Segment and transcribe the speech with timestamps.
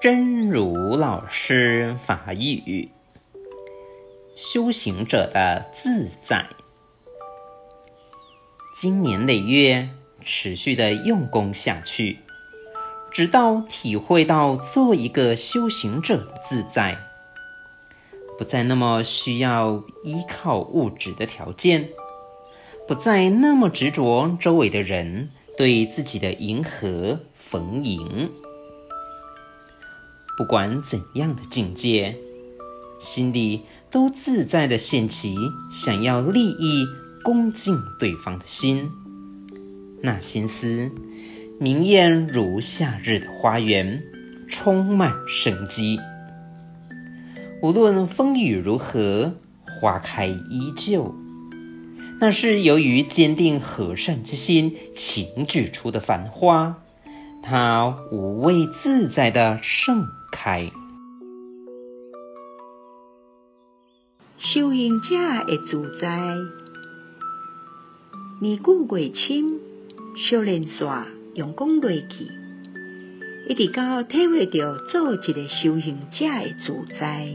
[0.00, 2.90] 真如老师法语，
[4.34, 6.46] 修行者的自在。
[8.74, 9.90] 经年累月，
[10.24, 12.18] 持续的用功下去，
[13.10, 16.98] 直到体会到做一个修行者的自在，
[18.38, 21.90] 不再那么需要依靠物质的条件，
[22.88, 28.32] 不再那么执着周围的人对自己的迎合逢迎。
[30.36, 32.16] 不管怎样的境界，
[32.98, 35.36] 心里都自在的现起
[35.70, 36.86] 想要利益、
[37.22, 38.90] 恭敬对方的心。
[40.02, 40.90] 那心思
[41.60, 44.02] 明艳如夏日的花园，
[44.48, 46.00] 充满生机。
[47.60, 49.34] 无论风雨如何，
[49.80, 51.14] 花开依旧。
[52.20, 56.78] 那是由于坚定和善之心倾举出的繁花，
[57.42, 60.08] 它无畏自在的盛
[60.42, 60.72] 开。
[64.38, 65.14] 修行者
[65.46, 66.34] 的自在，
[68.40, 69.60] 年久月深，
[70.16, 70.88] 修炼线
[71.36, 72.26] 用功落去，
[73.48, 77.28] 一直到体会到做一个修行者的自在，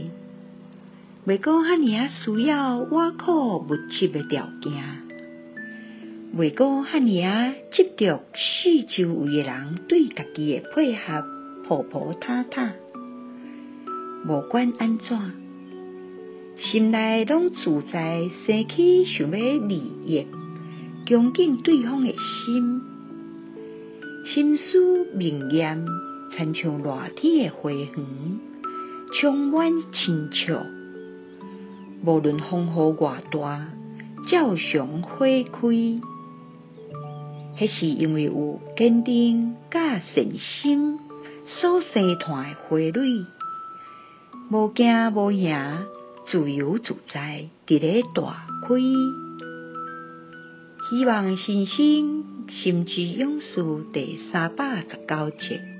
[1.26, 4.74] 袂阁遐尔啊需要外口物质的条件，
[6.36, 11.24] 袂阁遐尔啊执着四周围的人对家己的配合，
[11.66, 12.74] 婆婆塔塔，
[14.26, 15.18] 无管安怎。
[16.56, 20.26] 心内拢自在，生起想要利益、
[21.06, 22.80] 恭敬对方的心，
[24.26, 25.86] 心思明艳，
[26.36, 27.88] 亲像热天的花园，
[29.20, 30.60] 充满亲切。
[32.04, 33.68] 无论风雨偌大，
[34.28, 35.68] 照常花开。
[37.56, 40.98] 迄是因为有坚定甲信心
[41.46, 43.24] 所生团的花蕊，
[44.50, 45.86] 无惊无影。
[46.30, 48.76] 自由自在，伫咧大开。
[50.90, 53.62] 希望新生心之勇士
[53.94, 55.77] 第三百十九集。